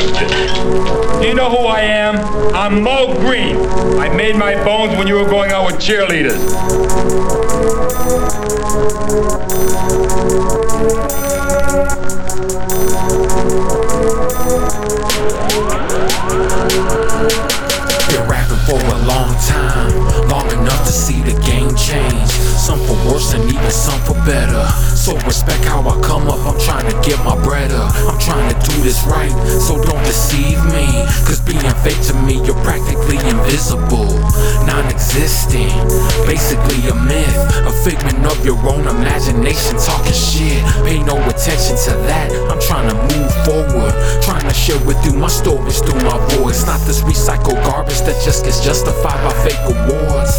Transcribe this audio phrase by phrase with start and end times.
[0.00, 2.16] Do you know who I am?
[2.54, 3.56] I'm Moe Greene.
[3.98, 6.40] I made my bones when you were going out with cheerleaders.
[18.08, 22.30] Been rapping for a long time, long enough to see the game change.
[22.30, 22.96] Some for
[23.48, 24.66] even some for better.
[24.94, 27.94] So respect how I come up, I'm trying to get my bread up.
[28.06, 30.86] I'm trying to do this right, so don't deceive me.
[31.24, 34.12] Cause being fake to me, you're practically invisible,
[34.68, 35.72] non existent.
[36.28, 40.60] Basically a myth, a figment of your own imagination, talking shit.
[40.84, 43.92] Pay no attention to that, I'm trying to move forward.
[44.22, 46.66] Trying to share with you my stories through my voice.
[46.66, 50.29] Not this recycled garbage that just gets justified by fake awards.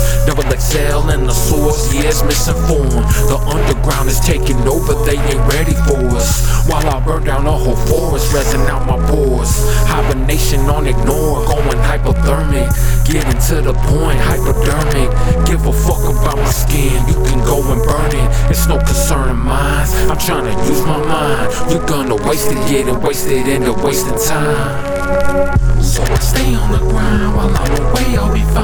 [0.71, 3.03] In the source, yeah, misinformed.
[3.27, 6.47] The underground is taking over, they ain't ready for us.
[6.65, 9.51] While I burn down a whole forest, resin out my pores.
[9.91, 12.71] Hibernation on ignore, going hypothermic.
[13.03, 15.11] Getting to the point, hypodermic.
[15.45, 18.49] Give a fuck about my skin, you can go and burn it.
[18.49, 19.87] It's no concern of mine.
[20.07, 21.51] I'm trying to use my mind.
[21.69, 25.83] You're gonna waste it, getting wasted into wasting time.
[25.83, 28.60] So I stay on the grind while I'm away, I'll be fine.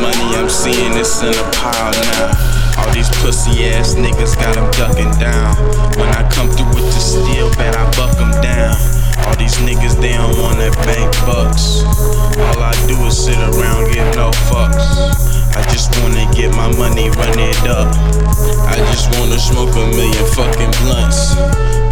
[0.00, 2.58] Money I'm seeing is in a pile now.
[2.78, 5.54] All these pussy ass niggas got them ducking down.
[5.98, 8.74] When I come through with the steel, bet I buck them down.
[9.26, 11.82] All these niggas, they don't wanna bank bucks.
[12.38, 14.86] All I do is sit around, give no fucks.
[15.58, 17.90] I just wanna get my money, run it up.
[18.70, 21.34] I just wanna smoke a million fucking blunts.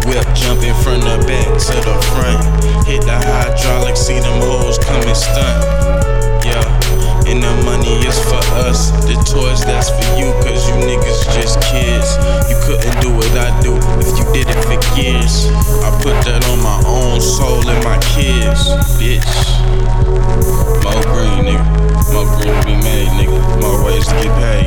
[0.07, 2.39] Whip, jump in front of back to the front.
[2.87, 4.76] Hit the hydraulic, see them hoes
[14.97, 15.45] years.
[15.85, 19.23] I put that on my own soul and my kids, bitch.
[20.83, 21.65] Moe Greene, nigga.
[22.13, 23.37] Mo green to be made, nigga.
[23.61, 24.66] More ways to get paid,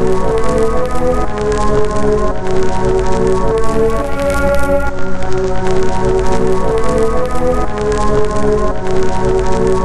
[0.00, 0.90] Thank
[9.70, 9.79] you.